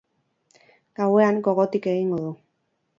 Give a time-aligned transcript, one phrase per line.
[1.01, 2.37] Gauean, gogotik egingo du.